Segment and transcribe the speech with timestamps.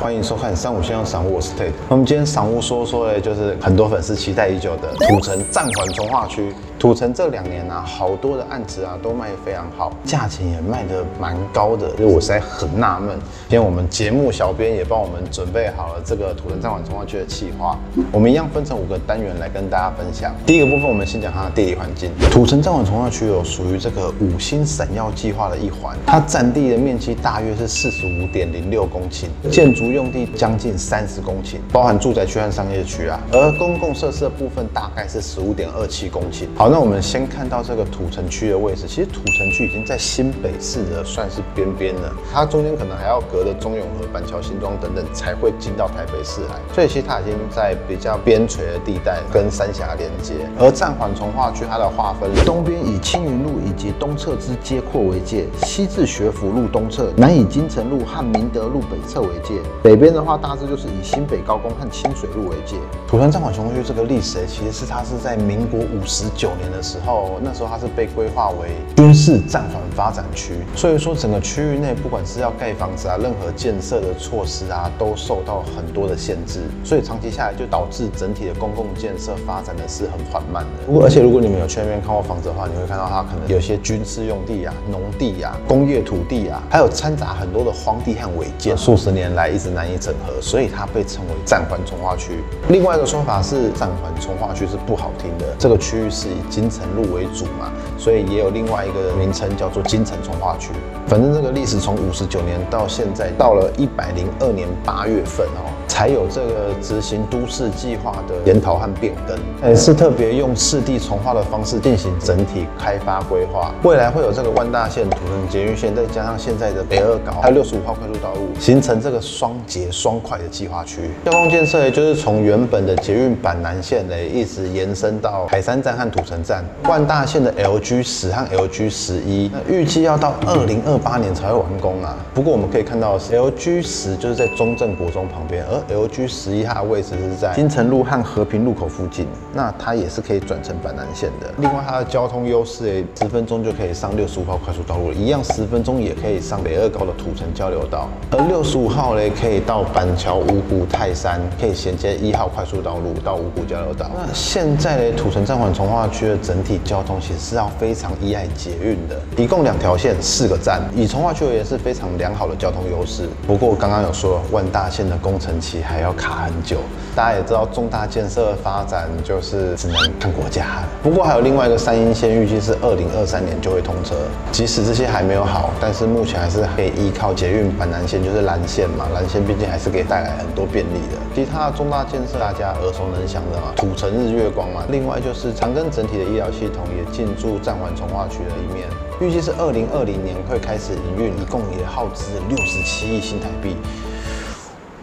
[0.00, 1.72] 欢迎收看三五线上赏物，我是 Tate。
[1.88, 6.54] 我们今天赏物说说的，就是很多粉丝期待已久的土城暂缓从化区。
[6.78, 13.18] 土城这两年啊，好多的案子啊都卖得非常好，价钱也卖得蛮高的，所以我实在很纳闷。
[13.48, 17.76] 今天我们节目小编也帮我们准备好了这个土城暂缓从化区的企划，
[18.12, 20.32] 我们一样分成五个单元来跟大家分享。
[20.46, 22.12] 第一个部分，我们先讲它的地理环境。
[22.30, 33.18] 土城暂缓从化区有属于这个五星闪耀计划的一环，它占地的面积大约是四十五点零六公顷，建筑用地将近三十公顷，包含住宅区和商业区啊。
[33.32, 36.44] 而公共设施的部分大概是十五点二七公顷。
[36.54, 50.34] 好，那我们先看到这个土城区的位置，其实土城区已经在新北市的算是边边了，它中间可能还要隔着中永和、板桥、新庄等等才会进到台北市来，所以其实它已经在比较边陲的地带跟三峡连接。
[50.58, 62.76] 而暂缓从化区它的划分，东边以青云路以及东侧之街廓为界，西至学府路东侧，南以金城路和明德路北侧为界，北边的话大致就是以新北高工和清水路为界。
[63.06, 80.86] 土城暂缓从化区这个历史，其实是它是在民国五十九年的时候，那时候它是被规划为军事暂缓发展区，所以说整个区域内不管是要盖房子啊，任何建设的措施啊，都受到很多的限制，所以长期下来就导致整体的公共建设发展的是很缓慢的。
[80.86, 92.42] 不过而且如果你们有去那边看过房子的话，你会看到它可能有些军事用地啊、农地啊、工业土地啊，还有掺杂很多的荒地和违建，数十年来一直难以整合，所以它被称为暂缓从化区。
[92.68, 100.72] 另外一个说法是暂缓从化区是不好听的，这个区域是以金城路为主嘛，所以也有另外一个名称叫做金城从化区。
[101.06, 105.70] 反正这个历史从五十九年到现在，到了一百零二年八月份哦。
[105.88, 109.36] 才有这个执行都市计划的研讨和变更，
[109.68, 113.74] 也是特别用四地重划的方式进行整体开发规划。
[113.82, 121.00] 未来会有这个万大线、土城捷运线，再加上现在的北二高，还有六十五号快速道路，形成这个双捷双快的计划区。
[121.24, 126.64] 交通建设就是从原本的捷运板南线嘞，一直延伸到海山站和土城站。
[126.84, 132.14] 万大线的 LG 十和 LG 十一，那预计要到二零二八年才会完工啊。
[132.34, 141.52] 不过我们可以看到，LG 十就是在中正国中旁边，而 LG 十一它的位置是在金城路和和平路口附近，那它也是可以转乘板南线的。
[141.58, 148.08] 另外，它的交通优势诶，十分钟就可以上六十五号快速道路，一样十分钟也可以上北二高的土城交流道。
[148.30, 154.10] 而六十五号嘞，可以到板桥、五股、泰山，可以衔接一号快速道路到五股交流道。
[154.14, 163.28] 那现在嘞，土城暂缓从化区的整体交通其实是要非常依赖捷运的，一共两条线，四个站，以从化区而言是非常良好的交通优势。
[163.46, 165.78] 不过刚刚有说万大线的工程期。
[165.88, 166.78] 还要卡很久，
[167.14, 170.64] 大家也知道重大建设的发展就是只能看国家。
[171.02, 174.14] 不过还有另外一个三阴线，预计是二零二三年就会通车。
[174.50, 181.18] 即使这些还没有好，但是目前还是可以依靠捷运板南线，就是蓝线嘛，蓝线毕竟还是可以带来很多便利的。
[181.34, 184.82] 其他的重大建设大家耳熟能详的嘛，土城日月光嘛。
[184.88, 188.88] 另外就是长庚整体的医疗系统也进驻暂缓从化区的一面，
[189.20, 193.76] 预计是二零二零年会开始营运，一共也耗资六十七亿新台币。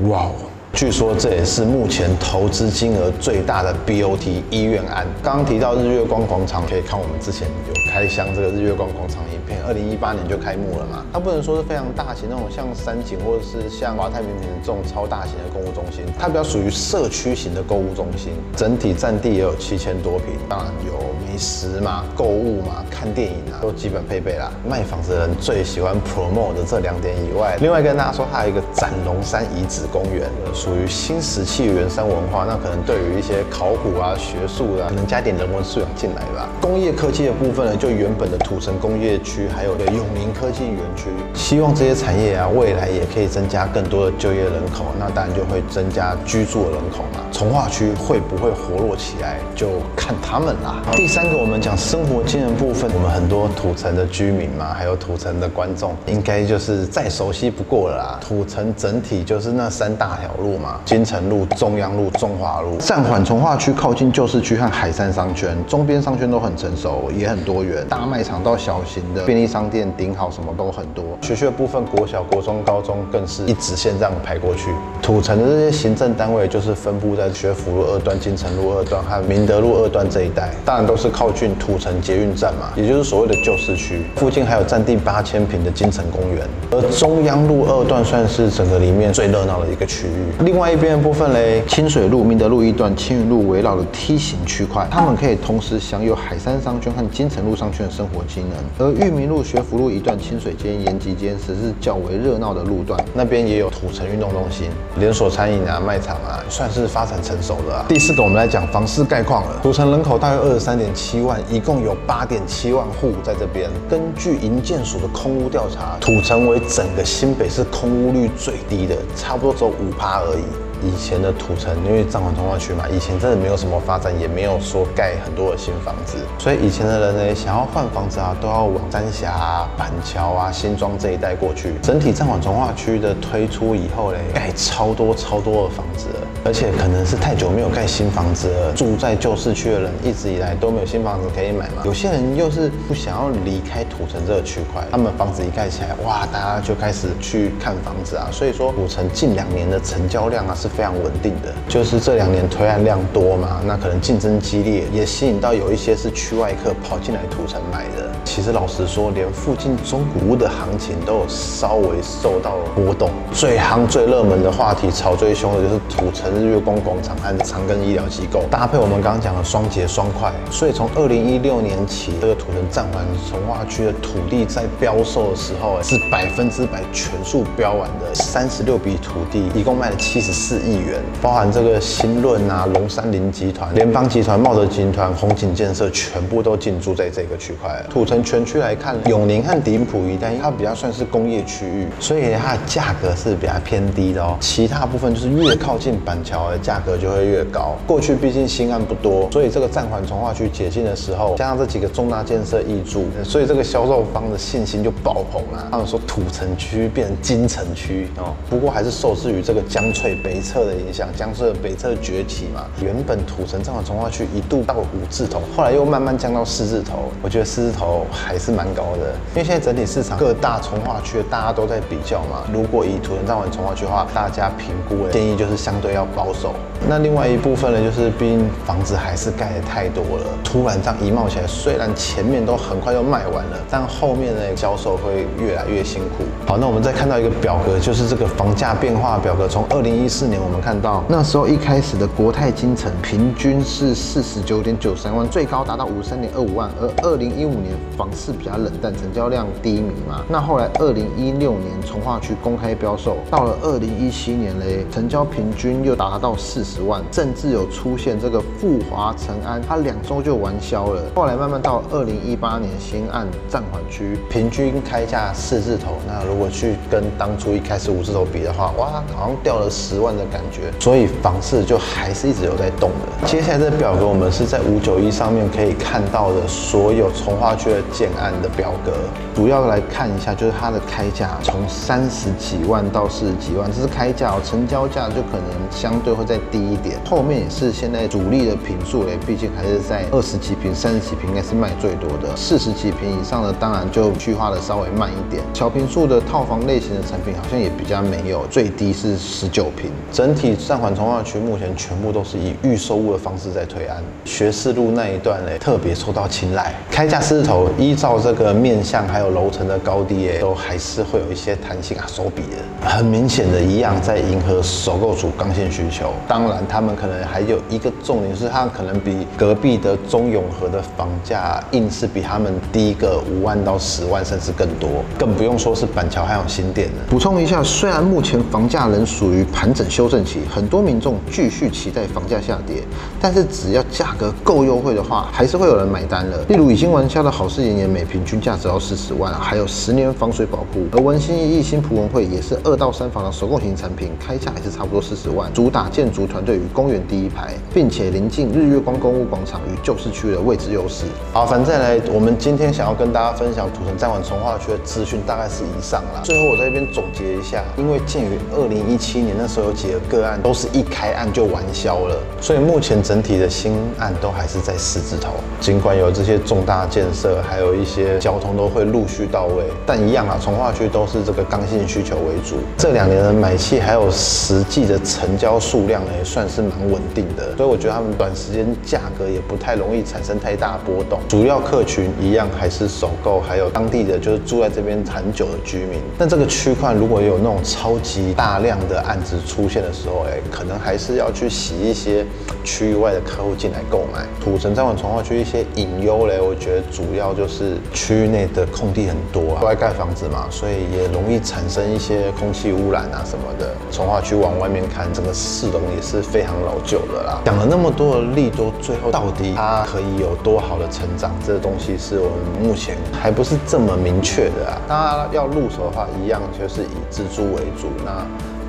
[0.10, 0.36] 哇哦！
[0.76, 5.08] 据说这也是目前投资金额最大的 BOT 医院案。
[5.24, 11.06] 刚刚提到日月光广场，可以看我们之前有开箱这个日月光广场影片，二零一八年就开幕了嘛。
[11.14, 24.52] 它不能说是非常大型那种像三井或者是像华泰名品这种超大型的购物中心，它比较属于社区型的购物中心，整体占地也有七千多平，当然有美食嘛、购物嘛、看电影啊，都基本配备啦。
[24.70, 30.30] 卖房子的人最喜欢 promo 的这两点以外，另外跟大家说，它有一个斩龙山遗址公园。
[30.66, 36.50] 属于新石器原山文化，那可能对于一些考古啊、学术啊，可能加点人文素养进来吧。
[36.60, 47.22] 工业科技的部分呢，就原本的土城工业区，还有的永宁科技园区，希望这些产业啊，未来也可以增加更多的就业人口，那当然就会增加居住的人口嘛。
[47.32, 50.82] 从化区会不会活络起来，就看他们啦。
[50.94, 58.20] 第三个，我们讲生活经验部分，我们很多土城的居民嘛，还有土城的观众，应该就是再熟悉不过了啦。
[58.20, 60.55] 土城整体就是那三大条路。
[60.58, 71.04] 嘛，金城路、中央路、中华路，暂缓从化区靠近旧市区和海山商圈，周边商圈都很成熟，也很多元，大卖场到小型的便利商店、顶好什么都很多。
[71.22, 74.72] 学区的部分，国小、国中、高中更是一直线这样排过去。
[75.02, 84.04] 土城的这些行政单位就是分布在学府路二段、金城路二段和明德路二段这一带，当然都是靠近土城捷运站嘛，也就是所谓的旧市区。
[84.16, 90.44] 附近还有占地八千平的金城公园，而中央路二段算是整个里面最热闹的一个区域。
[90.46, 98.88] 另外一边的部分嘞，清水路、明德路一段、青云路围绕的梯形区块，他们可以同时享有海山商圈和金城路商圈的生活机能。
[98.88, 104.70] 而裕民路、学府路一段、清水间、延吉间则是较为热闹的路段，那边也有土城运动中心、
[105.00, 107.84] 连锁餐饮啊、卖场啊，算是发展成熟的。
[107.88, 109.60] 第四个，我们来讲房市概况了。
[109.64, 113.68] 土城人口大约二十三点七万，一共有八点七万户在这边。
[113.90, 120.44] 根据营建署的空屋调查，土城为整个新北市空屋率最低的，差不多只有五趴而已。
[120.84, 131.74] 以前的土城，因为彰化从化区嘛，以前真的没有什么发展，也没有说盖很多的新房子，所以以前的人呢，想要换房子啊，都要往三峡、啊、板桥啊、新庄这一带过去。
[131.82, 136.08] 整体彰化从化区的推出以后呢，盖超多超多的房子，
[136.46, 141.82] 而且可能是太久没有盖新房子了，住在旧市区的人一直以来都没有新房子可以买嘛。
[141.84, 148.30] 有些人又是不想要离开土城这个区块，他们房子一盖起来，哇，大家就开始去看房子啊。
[148.32, 150.70] 所以说，土城近两年的成交量啊是。
[150.76, 158.12] 非常稳定的，就是这两年推案量多嘛，那可能竞争激烈，也吸引到有一些是区外客跑进来土城买的。
[158.26, 163.10] 其实老实说，连附近中古屋的行情都有稍微受到波动。
[163.32, 170.32] 最夯、最热门的话题，炒最凶的就是土城日月光广场和长庚医疗机构，搭配我们刚刚讲的双节双快。
[170.52, 187.82] 所以从二零一六年起，这个土城站环从化区的土地在标售的时候，是百分之百全数标完的，三十六笔土地，一共卖了七十四亿元，包含这个新润啊、龙山林集团、联邦集团、茂德集团、红景建设，全部都进驻在这个区块。
[187.90, 188.16] 土城。
[188.26, 194.36] 全区来看，永宁和顶埔一带，它比较算是工业区域，所以它的价格是比较偏低的哦。
[194.40, 197.76] 其他部分就是越靠近板桥的价格就会越高。
[197.88, 205.68] 过去毕竟新案不多，所以这个暂缓从化区解禁的时候，加上这几个重大建设挹注，所以这个销售方的信心就爆棚了。
[205.72, 212.66] 他们说土城区变成金城区哦，不过还是受制于这个江翠北侧的影响，江翠北侧崛起嘛。
[212.82, 217.12] 原本土城暂缓从化区一度到五字头，后来又慢慢降到四字头。
[217.22, 218.06] 我觉得四字头。
[218.12, 222.44] 还是蛮高的，因为现在整体市场各大从化区大家都在比较嘛。
[222.52, 226.54] 如果以土城站完从化区的话，大家评估的建议就是相对要保守。
[226.88, 236.24] 那另外一部分呢，就是毕竟房子还是盖的太多了，突然这样一冒起来，虽然前面都很快就卖完了，但后面的销售会越来越辛苦。
[236.46, 239.48] 好，那我们再看到一个表格，就是这个房价变化表格。
[239.48, 250.24] 从二零一四年我们看到那时候一开始的国泰金城平均是四十九点九三万，最高达到五十三点二五万，而二零一五年房房市比较冷淡，成交量低迷嘛。
[250.30, 261.02] 那后来二零一六年从化区公开标售，到了二零一七年嘞，成交平均又达达到四十万，甚至有出现这个富华成安，它两周就完销了。
[261.16, 265.94] 后来慢慢到二零一八年新案暂缓区，平均开价四字头。
[266.08, 270.72] 那如果去跟当初一开始五字头比的话，哇，好像掉了十万的感觉。
[270.80, 273.28] 所以房市就还是一直有在动的。
[273.28, 277.82] 接下来这表格我们是在五九一上面可以看到的所有从化区的。
[277.96, 278.92] 建案的表格，
[279.34, 287.00] 主要来看一下，就是它的开价从三十几万到四十几万，这是开价哦，成交价就可能相对会再低一点。
[287.08, 295.44] 后面也是现在主力的平数嘞，毕竟还是在二十几平、三十几平应该是卖最多的，四十几平以上的当然就去化的稍微慢一点。
[295.54, 299.92] 小平数的套房类型的产品好像也比较没有，最低是十九平。
[300.12, 307.70] 整体上环从化区目前全部都是以预售物的方式在推案，学士路那一段嘞特别受到青睐，开价狮子头。
[307.78, 316.14] 依照这个面向还有楼层的高低，诶，都还是会有一些弹性啊，手笔的，很明显的一样在迎合首购组刚性需求。
[316.26, 325.04] 当然，他们可能还有一个重点是，它可能比隔壁的中永和的房价硬是比他们低个五万到十万，甚至更多。
[325.20, 327.04] 更不用说是板桥还有新店了。
[327.10, 332.82] 补充一下，虽然目前房价仍属于盘整修正期，很多民众继续期待房价下跌，
[333.20, 336.38] 但是只要价格够优惠的话，还是会有人买单了。
[336.48, 337.66] 例如已经玩家的好事。
[337.66, 340.86] 年每平均价只要四十万，还有十年防水保护。
[340.92, 345.52] 而文心一新普文汇也是二到三房的首购型产品，开价也是差不多四十万。
[345.66, 351.06] 主打建筑团队与公园第一排，并且临近日月光公务广场与旧市区的位置优势。
[351.34, 356.22] 好，反正来，我们今天想要跟大家分享土城站晚从化区的资讯，大概是以上啦。
[356.24, 365.32] 最后我在这边总结一下，因为鉴于二零一七年那时候有几个个案都是一开案就完销了，所以目前整体的新案都还是在四字头。
[365.60, 372.58] 尽管有这些重大建设，还有一些交通都会陆续到位，但一样啊，从化区都是这个刚性需求为主。
[372.78, 381.20] 这两年的买气还有实际的成交数量呢也算是蛮稳定的，所以我觉得他们短时间价格也不太容易产生太大波动。
[381.28, 386.00] 主要客群一样还是首购，还有当地的就是住在这边很久的居民。
[386.18, 392.26] 那这个区块如果有那种超级大量的案子出现的时候，哎，可能还是要去洗一些
[392.64, 394.26] 区域外的客户进来购买。
[394.44, 403.74] 土城站管从化区一些隐忧嘞，我觉得主要就是区域内的空地很多，都在盖房子嘛，所以也容易产生一些空气污染啊什么的。
[403.92, 407.40] 从化区往外面看，整个市容也是非常老旧的啦。
[407.46, 411.32] 讲了那么多的利多，最后到底它可以有多好的成长？
[411.46, 414.82] 这个东西是我们目前还不是这么明确的啊。
[414.88, 417.88] 当然要入手的话，一样就是以蜘蛛为主。
[418.04, 418.26] 那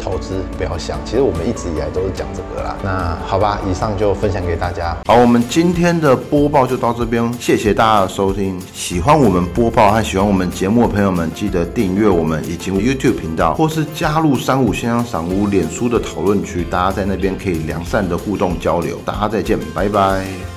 [0.07, 2.77] 投资不要想，其实我们一直以来都是讲这个啦。
[2.81, 4.97] 那好吧，以上就分享给大家。
[5.05, 8.57] 好，我们今天的播报就到这边，谢谢大家的收听。
[8.73, 19.01] 喜欢我们播报和喜欢我们节目的朋友们，记得订阅我们以及 YouTube 频道，或是加入三五先生赏屋脸书的讨论区，大家在那边可以良善的互动交流。
[19.05, 20.56] 大家再见，拜拜。